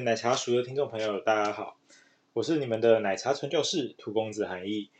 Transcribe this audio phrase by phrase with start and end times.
[0.00, 1.76] 奶茶熟的听众朋友，大家好，
[2.32, 4.90] 我是你们的奶茶传教士涂公子韩毅。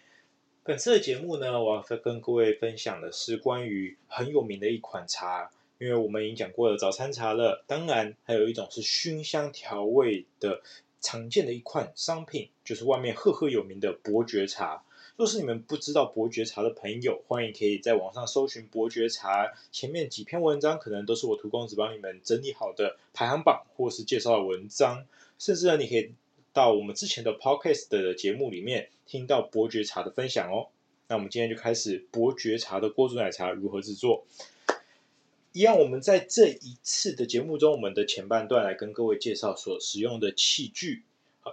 [0.62, 10.62] 本次的节目呢，我要跟各位分享的是关于很有名的一款茶，因为我们已经讲过了早餐茶了，当然还有一种是熏香调味的
[11.00, 14.83] 常见的一款商品，就是外面赫赫有名的伯爵茶。
[15.16, 19.52] 若是你们不知道伯爵茶的朋友，欢迎可以在网上搜寻伯爵茶。
[19.70, 25.06] 前面几篇文章可能都是我涂公子帮你们整理好的排行榜，或是介绍的文章。
[25.38, 26.12] 甚至呢，你可以
[26.52, 30.66] 到我们之前的 Podcast 的节目里面听到伯爵茶的分享哦。
[31.06, 34.24] 那我们今天就开始伯爵茶的锅煮奶茶如何制作。
[35.52, 41.04] 一样，我们在这一次的节目中，我们的前半段来跟各位介绍所使用的器具。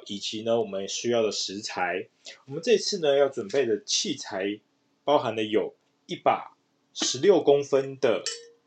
[0.05, 2.07] 以及呢，我们需要的食材。
[2.45, 4.59] 我们这次呢要准备的器材，
[5.03, 5.75] 包含的有
[6.05, 6.55] 一把
[6.93, 8.23] 十六公分的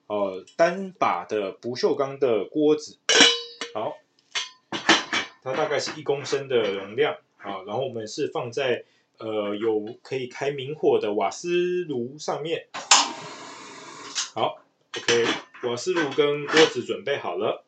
[0.07, 2.99] 呃单把的不锈钢的锅子，
[3.75, 3.97] 好，
[5.43, 7.63] 它大概是一公升的容量啊。
[7.67, 8.85] 然后我们是放在
[9.19, 12.69] 呃有可以开明火的瓦斯炉上面。
[14.35, 14.59] 好
[14.97, 15.25] ，OK，
[15.63, 17.64] 瓦斯炉跟锅子准备好了。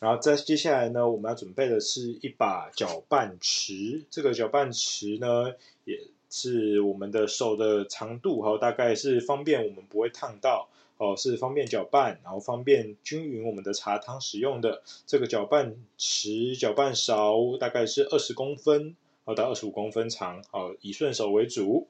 [0.00, 4.04] 然后在接下来呢，我们要准备的是一把搅拌匙。
[4.10, 5.54] 这个搅拌匙呢，
[5.84, 5.98] 也
[6.30, 14.82] 是我们的手的长度，哈，大概是方便我们不会烫到，哦，是方便搅拌，然后方便均匀我们的茶汤使用的。
[15.04, 21.88] 这个搅拌匙、搅拌勺大概是二十公分，哦，到二十五公分长，哦，以顺手为主。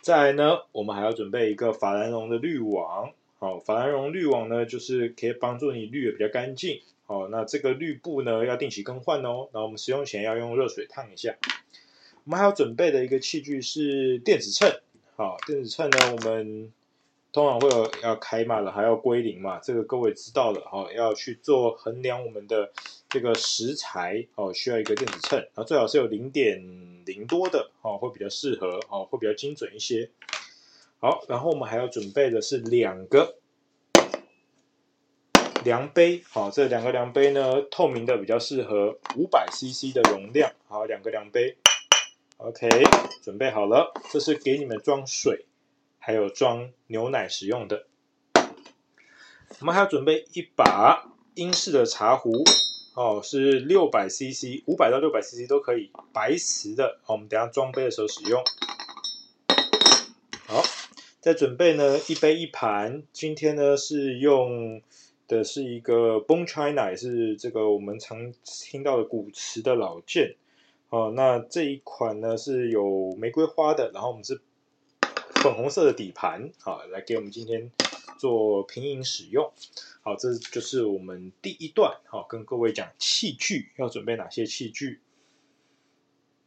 [0.00, 6.80] 再来呢，我们还要准备一个法兰绒的滤网，好，法兰绒滤网呢，就是可以帮助你滤的比较干净。
[7.12, 9.50] 哦，那这个滤布呢，要定期更换哦。
[9.52, 11.36] 然后我们使用前要用热水烫一下。
[12.24, 14.80] 我们还要准备的一个器具是电子秤。
[15.14, 16.72] 好，电子秤呢，我们
[17.30, 19.58] 通常会有要开码了，还要归零嘛。
[19.58, 20.66] 这个各位知道了。
[20.72, 22.72] 哦，要去做衡量我们的
[23.10, 25.38] 这个食材哦，需要一个电子秤。
[25.38, 26.64] 然后最好是有零点
[27.04, 30.08] 零多的哦，会比较适合哦，会比较精准一些。
[30.98, 33.36] 好，然后我们还要准备的是两个。
[35.64, 41.56] 量杯，好，这两个量杯呢，透明的比较适合五百 CC 的容量，好，两个量杯
[42.38, 42.68] ，OK，
[43.22, 45.46] 准备好了，这是给你们装水，
[45.98, 47.86] 还有装牛奶使用的。
[49.60, 52.42] 我们还要准备一把英式的茶壶，
[52.94, 58.42] 哦，是六百 CC，五百到六百 CC 都可以，白瓷的，我们等下装杯的时候使用。
[60.46, 60.62] 好，
[61.20, 64.82] 再准备呢一杯一盘，今天呢是用。
[65.32, 70.36] 的是一个 Bone China，也是这个我们常听到的古瓷的老件
[70.90, 71.10] 哦。
[71.16, 74.42] 那这一款呢是有玫瑰花的，然后我们是
[75.36, 77.72] 粉红色的底盘，好，来给我们今天
[78.18, 79.50] 做品饮使用。
[80.02, 85.00] 好，这就是我们第一段，好，跟各位讲器具要准备哪些器具。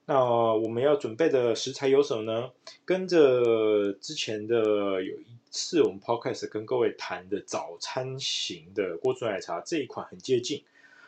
[0.06, 2.52] 那我们要准备的食材有什么呢？
[2.86, 5.26] 跟着之前的有一。
[5.58, 10.66] 次我们 Podcast 跟各位谈的早餐型的锅煮奶茶这一款很接近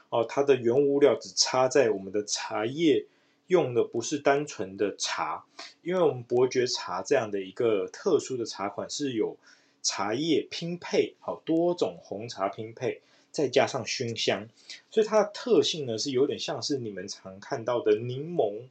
[0.07, 3.07] 哦，它的原物料只差在我们的茶叶
[3.47, 5.44] 用的不是单纯的茶，
[5.81, 9.36] 因为我们伯爵茶这样的一个特殊的茶款是有
[9.84, 14.47] 茶叶拼配，好多种红茶拼配，再加上熏香，
[14.90, 18.62] 所以它的特性呢是有点像是你们常看到的柠檬。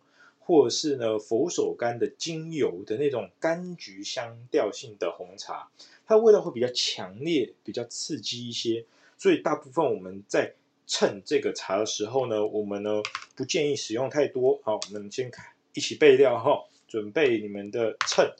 [0.47, 5.69] 或者是呢，佛手柑的精油的那种柑橘香调性的红茶，
[6.07, 8.85] 它味道会比较强烈，比较刺激一些。
[9.19, 10.55] 所以大部分我们在
[10.87, 13.03] 称这个茶的时候呢，我们呢
[13.35, 14.61] 不建议使用太多。
[14.63, 15.45] 好，我们先看
[15.75, 18.33] 一起备料哈，准备你们的秤，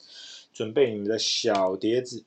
[0.53, 2.23] 准备你们的小碟子。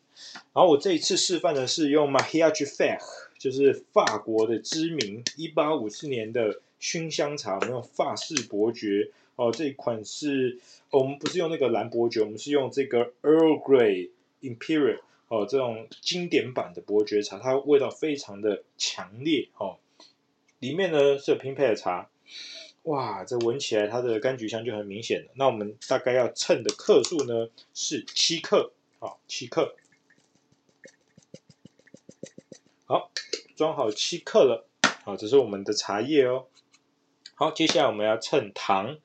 [0.53, 9.11] 然后我这一次示范的是用 Mariage Frères，就是法国的知名一八五四年的熏香茶，我们用法式伯爵。
[9.41, 10.59] 哦，这一款是，
[10.91, 14.11] 哦，我们不是用那个蓝伯爵，我们是用这个 Earl Grey
[14.43, 19.79] Imperial 哦，这种经典版的伯爵茶，它味道非常的强烈哦。
[20.59, 22.11] 里面呢是有拼配的茶，
[22.83, 25.31] 哇，这闻起来它的柑橘香就很明显了。
[25.35, 29.75] 那我们大概要称的克数呢是七克，好，七克。
[32.85, 33.11] 好
[33.57, 34.67] 装好七克了。
[35.05, 36.45] 好，这是我们的茶叶哦。
[37.35, 38.99] 好，接下来我们要称糖，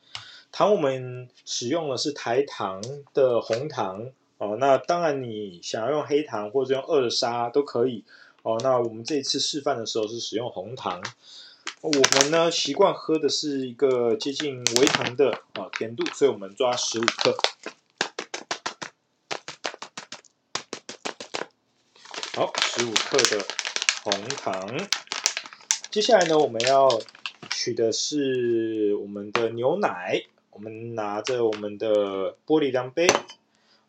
[0.57, 2.81] 糖我们使用的是台糖
[3.13, 4.55] 的红糖哦。
[4.57, 8.05] 那当然，你想要用黑糖或者用二砂都可以
[8.41, 8.57] 哦。
[8.63, 11.03] 那我们这一次示范的时候是使用红糖。
[11.81, 17.37] 我们呢习惯喝的是一个接近微糖的啊甜度，所以我们抓十五克。
[22.33, 23.45] 好，十五克的
[24.03, 24.87] 红糖。
[25.91, 26.87] 接下来呢，我们要
[27.49, 30.23] 取的是我们的牛奶。
[30.55, 33.07] 我们拿着我们的玻璃量杯。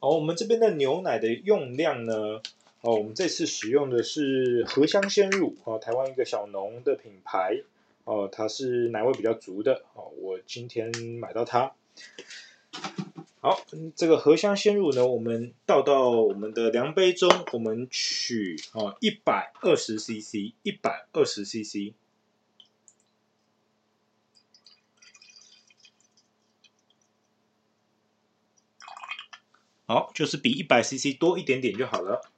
[0.01, 2.43] 哦，我们这边的牛奶的用量呢，
[2.81, 7.63] 哦，我们这次使用的是荷香鲜乳，哦，台湾一个小农的品牌，
[8.05, 10.91] 哦，它是奶味比较足的，哦，我今天
[11.21, 11.73] 买到它。
[13.41, 13.61] 好，
[13.95, 21.95] 这个荷香鲜乳呢，我们倒到我们的量杯中，我们取哦一百二十 CC，一百二十 CC。
[29.87, 32.29] 好，就是比一百 CC 多一点点就好了。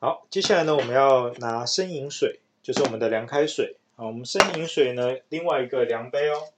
[0.00, 3.76] 好，接下来呢，我们要拿生饮水，就是我们的凉开水。
[3.94, 6.48] 好，我们生饮水呢，另外一个量杯哦。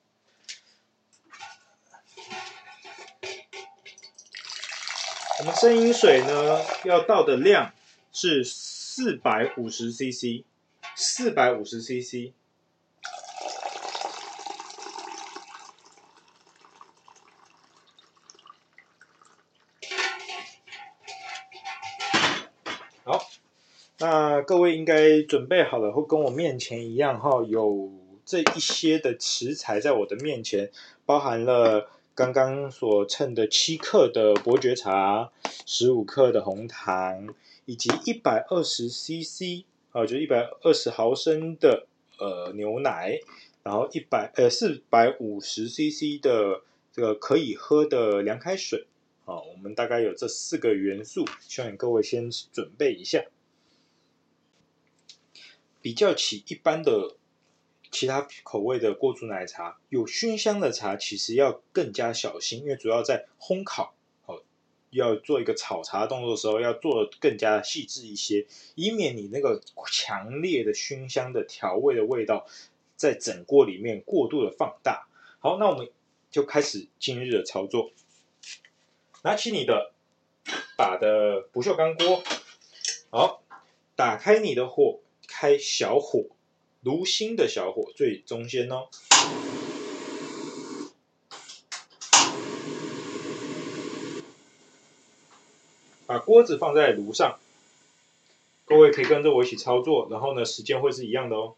[5.40, 7.74] 我们生饮水呢，要倒的量
[8.12, 10.44] 是四百五十 CC，
[10.94, 12.32] 四百五十 CC。
[24.46, 27.90] 各位应该准备好了，会跟我面前一样哈，有
[28.24, 30.70] 这一些的食材在我的面前，
[31.04, 31.88] 包含了。
[32.14, 35.32] 刚刚所称的七克的伯爵茶，
[35.64, 37.34] 十五克的红糖，
[37.64, 41.86] 以及一百二十 CC 啊，就一百二十毫升的
[42.18, 43.18] 呃牛奶，
[43.62, 46.60] 然后一百呃四百五十 CC 的
[46.92, 48.84] 这个可以喝的凉开水
[49.24, 53.24] 啊，我们大概有这四个元素，希望各位先准备一下，
[55.82, 57.16] 比较起一般的。
[57.94, 63.92] 其他口味的锅煮奶茶，有熏香的茶其实要更加小心，因为主要在烘烤
[64.24, 64.42] 哦，
[64.88, 68.46] 要做一个炒茶动作的时候，要做得更加细致一些，
[68.76, 72.46] 以免你那个强烈的熏香的调味的味道
[72.96, 75.06] 在整锅里面过度的放大。
[75.40, 75.90] 好，那我们
[76.30, 77.90] 就开始今日的操作，
[79.22, 79.92] 拿起你的
[80.78, 82.22] 把的不锈钢锅，
[83.10, 83.42] 好，
[83.96, 85.00] 打开你的火，
[85.42, 86.26] 开小火。
[86.82, 88.86] 炉心的小火最中间哦，
[96.06, 97.40] 把锅子放在炉上，
[98.64, 101.56] 各位可以跟着我一起操作，然后呢，时间会是一样的哦。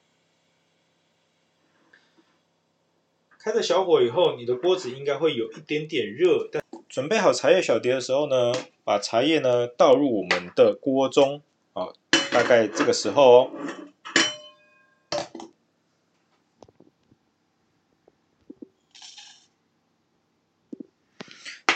[3.39, 11.43] 开了小火以后，你的锅子应该会有一点点热，但准备好茶叶小碟的时候呢，把茶叶呢倒入我们的锅中，
[11.75, 11.93] 啊，
[12.35, 13.51] 大概这个时候哦。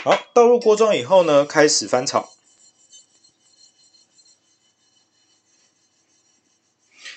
[0.03, 2.33] 好，倒入锅中以后呢，开始翻炒。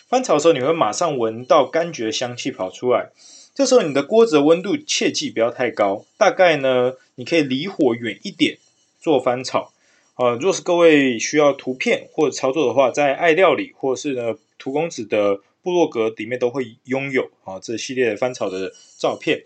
[0.06, 3.10] 翻炒的时候，你会马上闻到柑橘的香气跑出来。
[3.52, 8.58] 这时候，你的锅子的温度切记不要太高，大概呢，你可以离火远一点
[9.00, 9.71] 做翻炒。
[10.22, 19.42] 呃，若是各位需要图片或者操作的话，在爱料理或者是呢荼公子的部落格里面都会拥有啊这系列的翻炒的照片。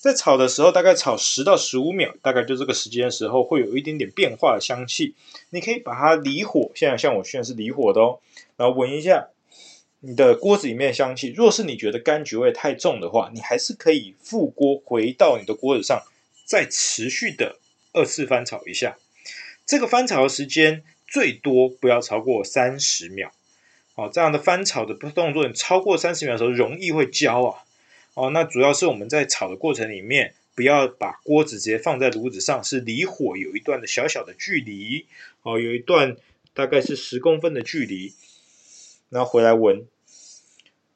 [0.00, 5.14] 在炒的时候，大概炒十到十五秒，大概就这个时间的时候，会有一点点变化的香气。
[5.50, 8.18] 你可以把它离火，现在像我现在是离火的哦，
[8.56, 9.28] 然后闻一下
[10.00, 11.34] 你的锅子里面的香气。
[11.36, 16.02] 若是你觉得柑橘味太重的话，你还是可以复锅回到你的锅子上，
[16.46, 17.56] 再持续的
[17.92, 18.96] 二次翻炒一下。
[19.66, 23.32] 这个翻炒的时间最多不要超过三十秒。
[23.96, 27.62] 哦，这样的翻炒的动作，你超过三十秒的时候，容易会焦啊。
[28.14, 35.06] 哦，那主要是我们在炒的过程里面，不要把锅子直接放在炉子上，是离火有一段的小小的距离，
[35.42, 36.16] 哦，有一段
[36.52, 38.14] 大概是十公分的距离，
[39.10, 39.86] 然后回来闻，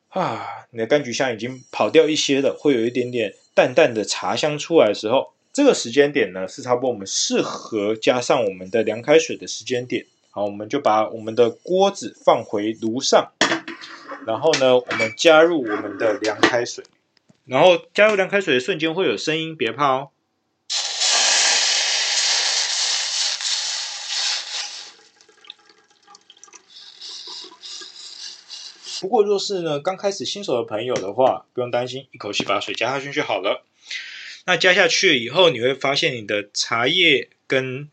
[0.08, 13.32] 啊，你的柑橘香已经跑掉一些了，会有一点点淡淡的茶香出来的时候，这个时间点呢，是差不多我们适合加上我们的凉开水的时间点，好，我们就把我们的锅子放回炉上，
[14.26, 16.84] 然后呢，我们加入我们的凉开水。
[17.44, 20.10] 然后加入凉开水的瞬间会有声音，别怕哦。
[29.00, 33.64] 不过若是呢刚开始新手的朋友的话，不用担心，一口气把水加下去就好了。
[34.48, 37.90] 那加下去以后，你会发现你的茶叶跟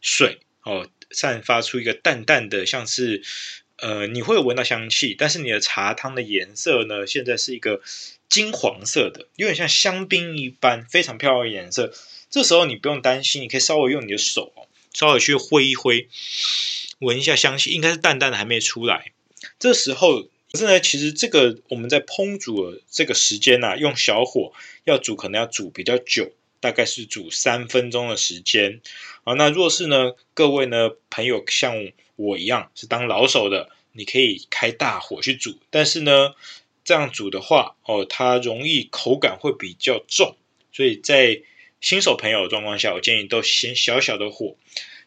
[0.00, 3.20] 水哦，散发出一个淡淡的，像是
[3.78, 7.82] 呃，你会闻到香气，但是你的茶汤的颜色呢，现在是一个
[8.28, 11.92] 金黄色的，有点像香槟一般，非常漂亮的颜色。
[12.30, 14.52] 这时候你不用担心，你可以稍微用你的手
[14.94, 16.08] 稍微去挥一挥，
[17.00, 19.10] 闻一下香气，应该是淡淡的，还没出来。
[19.58, 20.28] 这时候。
[20.52, 24.52] 可是呢，其实这个我们在烹煮的这个时间呢、啊，用小火
[24.84, 26.30] 要煮，可能要煮比较久，
[26.60, 28.82] 大概是煮三分钟的时间。
[29.24, 36.34] 啊，那若是呢，各位呢朋友像我一样是当老手的，你可以开大火去煮，但是呢，
[36.84, 40.36] 这样煮的话，哦，它容易口感会比较重，
[40.70, 41.40] 所以在
[41.80, 44.56] 新手朋友的状况下，我建议都先小小的火，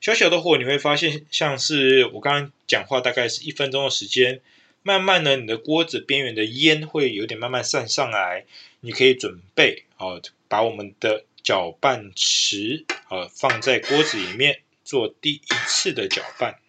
[0.01, 4.41] 小小的火，你会发现像是我刚刚讲话，大概是一分钟的时间。
[4.87, 8.45] 慢慢呢，你的锅子边缘的烟会有点慢慢散上来，
[8.81, 16.59] 你可以准备哦，把我们的搅拌池呃放在锅子里面做第一次的搅拌。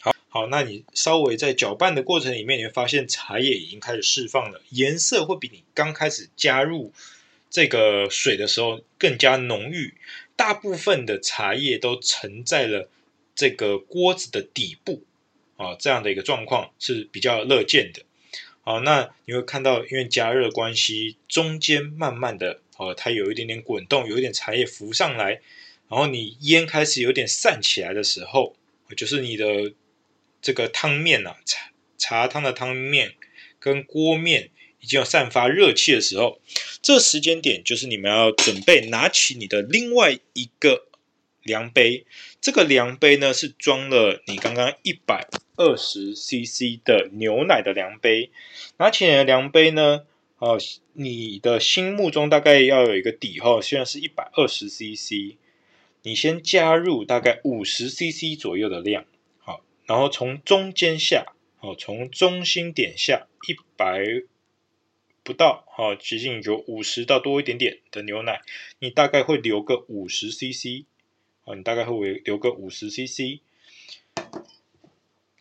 [0.00, 6.92] 好，好，那你稍微在搅拌的过程里面，你会发现茶叶已经开始释放了，颜色会比你刚开始加入
[7.48, 9.94] 这个水的时候更加浓郁，
[10.36, 12.90] 大部分的茶叶都沉在了。
[13.40, 15.02] 这个锅子的底部
[15.56, 18.02] 啊，这样的一个状况是比较乐见的。
[18.60, 25.40] 好，那你会看到，因为加热关系，中间慢慢的哦，它有一点点滚动，有一点茶叶浮上来，
[25.88, 28.54] 然后你烟开始有点散起来的时候，
[28.94, 29.72] 就是你的
[30.42, 33.14] 这个汤面呐，茶茶汤的汤面
[33.58, 36.42] 跟锅面已经有散发热气的时候，
[36.82, 40.89] 这时间点就是你们要准备拿起你的另外一个。
[41.42, 42.04] 量杯，
[42.40, 48.30] 这个量杯呢是装了你刚刚一百二十 CC 的牛奶的量杯。
[48.76, 50.04] 拿起来的量杯呢，
[50.38, 50.58] 哦，
[50.92, 55.36] 你的心目中大概要有一个底哈，虽然是一百二十 CC，
[56.02, 59.04] 你先加入大概五十 CC 左右的量，
[59.38, 64.04] 好，然后从中间下，哦，从中心点下一百
[65.22, 68.42] 不到，好，接近有五十到多一点点的牛奶，
[68.78, 70.84] 你大概会留个五十 CC。
[71.56, 73.40] 你大概会留个五十 CC，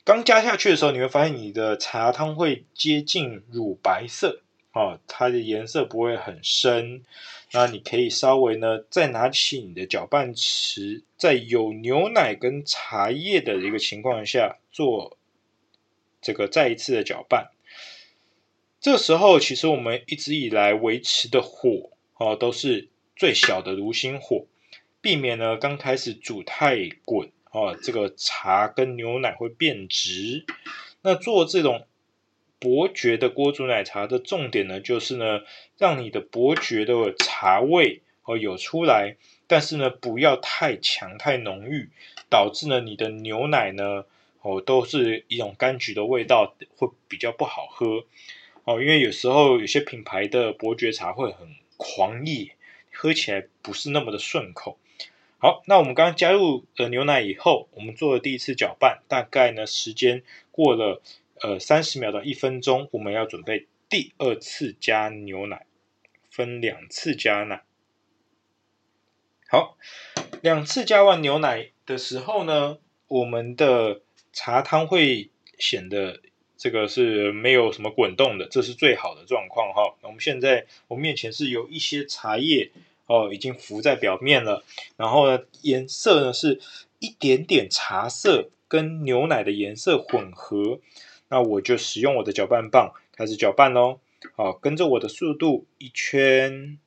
[0.03, 4.41] 刚加下去的时候，你会发现你的茶汤会接近乳白色，
[4.74, 7.03] 哦，它的颜色不会很深。
[7.51, 15.18] 那你可以稍微呢，再拿起你的搅拌匙，在有牛奶跟茶叶的一个情况下做
[16.22, 17.51] 这个再一次的搅拌。
[18.79, 24.46] 这时候，其实我们一直以来维持的火，哦，都是最小的炉心火。
[25.01, 30.46] 避免呢，刚开始煮太滚哦，这个茶跟牛奶会变质。
[31.01, 31.88] 那做这种
[32.60, 35.41] 伯爵的锅煮奶茶的重点呢，就是呢，
[35.77, 39.15] 让你的伯爵的茶味哦有出来，
[39.48, 41.89] 但是呢，不要太强太浓郁，
[42.29, 44.03] 导致呢你的牛奶呢
[44.41, 48.03] 哦都是一种柑橘的味道，会比较不好喝
[48.65, 48.82] 哦。
[48.82, 52.51] 因为有时候有些品牌的伯爵茶会很狂野，
[52.91, 54.77] 喝起来不是那么的顺口。
[55.41, 61.01] 好，那我们刚加入了牛奶以后，我们做了第一次搅拌，大概呢时间过了
[61.39, 65.65] 呃三十秒到一分钟，我们要准备第二次加牛奶，
[66.29, 67.63] 分两次加奶。
[69.48, 69.77] 好，
[70.41, 72.77] 两次加完牛奶的时候呢，
[73.08, 74.01] 我们的
[74.34, 76.19] 茶汤会显得
[76.58, 79.96] 这个是没有什么滚动的，这是最好的状况哈。
[80.01, 82.72] 我们现在我们面前是有一些茶叶。
[83.10, 84.63] 哦，已经浮在表面了。
[84.96, 86.62] 然后呢，颜色呢是
[87.00, 90.80] 一点点茶色，跟牛奶的颜色混合。
[91.30, 94.00] 那我就使用我的搅拌棒开始搅拌喽。
[94.36, 96.78] 好，跟着我的速度，一圈、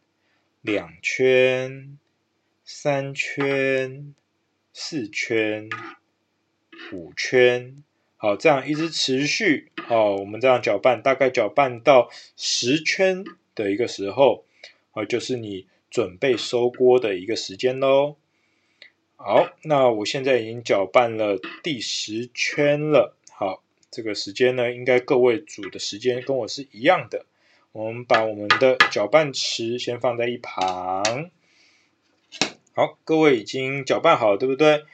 [0.61, 1.99] 两圈、
[2.65, 4.15] 三圈、
[4.73, 5.69] 四圈、
[6.93, 7.83] 五圈。
[8.17, 9.73] 好，这样一直持续。
[9.89, 13.25] 好，我们这样搅拌，大概搅拌到十圈
[13.57, 14.45] 的一个时候，
[14.93, 15.67] 啊，就是你。
[15.93, 18.17] 准备收锅的一个时间喽。
[19.17, 23.15] 好，那我现在已经搅拌了第十圈了。
[23.31, 27.27] 好，这个时间呢，应该各位煮的时间跟我是一样的。
[27.73, 31.31] 我们把我们的搅拌池先放在一旁。
[32.73, 34.85] 好，各位已经搅拌好了，对不对？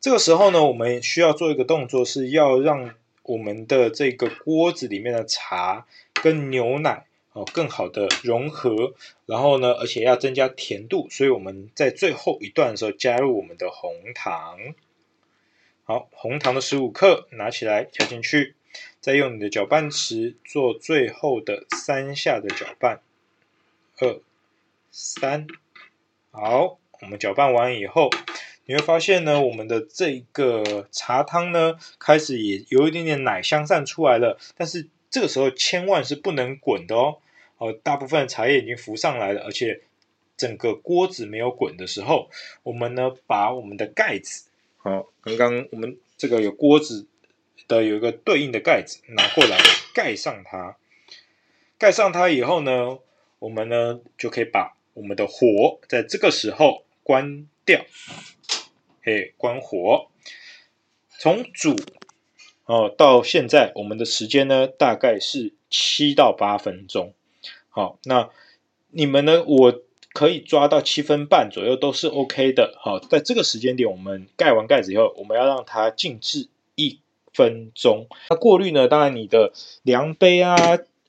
[0.00, 7.06] 这个时候呢，我们需要做一个动作，是要让我们的这个锅子里面的茶跟牛奶。
[7.32, 14.58] 哦，更好的融合，然后呢，而且要增加甜度，所以我们在最后一段的时候加入我们的红糖。
[15.84, 18.54] 好，红糖的十五克拿起来调进去，
[19.00, 23.00] 再用你的搅拌匙做最后的三下的搅拌，
[23.98, 24.20] 二、
[24.90, 25.46] 三，
[26.30, 28.10] 好，我们搅拌完以后，
[28.66, 37.18] 你会发现呢，我们的这个茶汤呢，开始也有一点点奶香散出来了，但是这个时候千万是不能滚的哦，
[37.62, 39.82] 哦，大部分茶叶已经浮上来了，而且
[40.36, 42.28] 整个锅子没有滚的时候，
[42.64, 44.48] 我们呢，把我们的盖子。
[44.78, 47.06] 好，刚刚我们这个有锅子
[47.68, 49.56] 的有一个对应的盖子，拿过来
[49.94, 50.76] 盖上它。
[51.78, 52.98] 盖上它以后呢，
[53.38, 57.86] 我们呢就可以把我们的火在这个时候关掉。
[59.04, 60.08] 嘿，关火。
[61.20, 61.76] 从煮
[62.64, 67.14] 哦到现在，我们的时间呢大概是七到八分钟。
[67.72, 68.30] 好，那
[68.90, 69.42] 你们呢？
[69.44, 69.82] 我。
[70.14, 72.74] 可以抓到七分半左右都是 OK 的。
[72.78, 76.98] 好，在这个时间点，我们盖完盖子以后，我们要让它静置一
[77.32, 78.08] 分钟。
[78.28, 78.88] 那过滤呢？
[78.88, 80.54] 当然，你的量杯啊，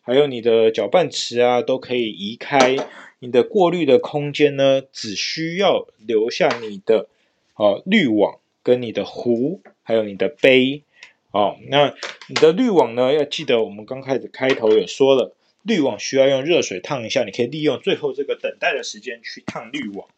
[0.03, 2.77] 还有你的搅拌池啊，都可以移开。
[3.19, 7.09] 你的过滤的空间呢，只需要留下你的
[7.55, 10.83] 哦滤网跟你的壶，还有你的杯。
[11.31, 11.93] 哦，那
[12.29, 15.35] 你的滤网呢，要记得我们刚开始开头有说了。
[15.63, 20.09] 滤网需要用热水烫一下，你可以利用最后这个等待的时间去烫滤网。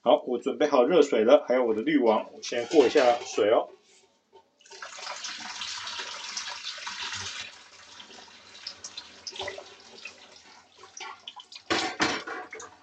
[0.00, 3.68] 好，我准备好热水了，还有我的滤网，我先过一下水哦。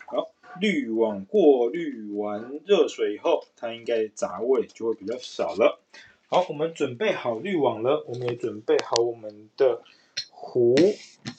[0.07, 5.79] 好，滤网过滤完热水以后，它应该杂味就会比较少了。
[6.27, 9.81] 好，我们准备好滤网了，我们也准备好我们的。
[10.41, 10.73] 壶，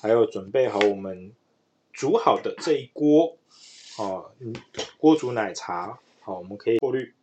[0.02, 1.32] 还有准备好我们
[1.90, 3.38] 煮好的这一锅，
[3.98, 4.30] 哦，
[4.98, 7.14] 锅煮奶茶，好，我们可以过滤。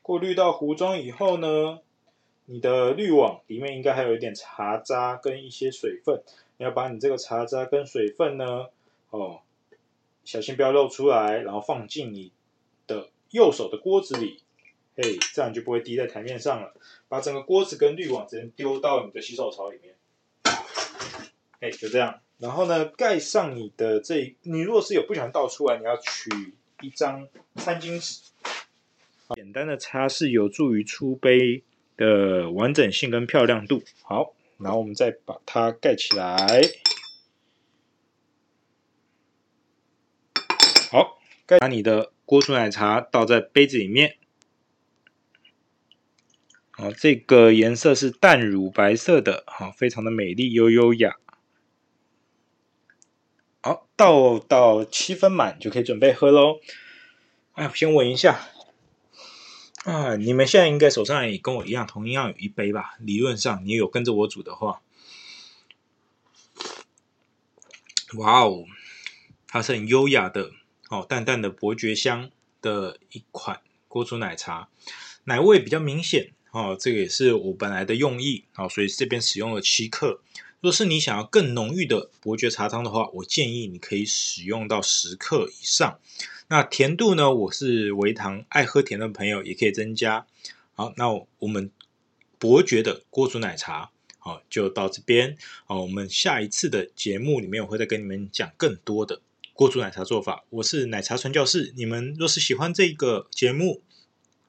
[0.00, 1.80] 过滤到壶中以后呢，
[2.46, 6.22] 你的滤网里面应该还有一点茶渣跟一些水分，
[6.56, 8.70] 你要把你这个茶渣跟水分呢，
[9.10, 9.42] 哦。
[10.28, 12.32] 小心不要漏出来，然后放进你
[12.86, 14.42] 的右手的锅子里，
[14.94, 16.74] 嘿，这样就不会滴在台面上了。
[17.08, 19.94] 把整个锅子跟滤网直接丢到你的洗手槽里面，
[21.60, 22.20] 哎，就这样。
[22.36, 28.20] 然后呢，盖上你的这，你如果是有不想倒出来，你要取一张餐巾纸。
[29.34, 31.62] 简单的擦拭有助于出杯
[31.96, 33.82] 的完整性跟漂亮度。
[34.02, 36.60] 好，然后我们再把它盖起来。
[41.56, 44.18] 把你的锅煮奶茶倒在杯子里面，
[46.72, 51.16] 好，这个颜色是淡乳白色的，好，非常的美丽又优雅。
[53.62, 56.60] 好，倒到七分满就可以准备喝喽。
[57.52, 58.46] 哎，我先闻一下。
[59.84, 62.96] 啊，你们现在应该手上也跟我一样，同样有一杯吧？
[62.98, 64.82] 理论上你有跟着我煮的话，
[68.18, 68.66] 哇哦，
[69.46, 70.52] 它是很优雅的。
[70.88, 74.68] 哦，淡淡的伯爵香的一款锅煮奶茶，
[75.24, 76.76] 奶味比较明显哦。
[76.78, 80.20] 这个也是我本来的用意哦，所以这边使用了七克。
[80.60, 86.00] 若是你想要更浓郁的伯爵茶汤的话，我建议你可以使用到十克以上。
[86.48, 87.32] 那甜度呢？
[87.32, 90.26] 我是微糖，爱喝甜的朋友也可以增加。
[90.74, 91.70] 好，那我们
[92.38, 95.36] 伯爵的锅煮奶茶，好，就到这边。
[95.66, 99.20] 好，我们下一次的节目里面，我会再跟你们讲更多的。
[99.58, 101.72] 锅煮奶茶做法，我是奶茶传教士。
[101.76, 103.82] 你们若是喜欢这个节目，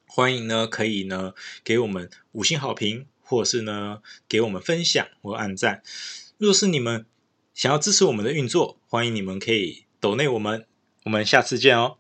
[0.06, 5.82] 欢迎呢可以呢给我们五星好评，或是呢给我们分享或按赞。
[6.38, 7.08] 若是你们
[7.56, 10.68] 想要支持我们的运作，欢迎你们可以抖内我们。
[11.06, 11.98] 我们下次见哦。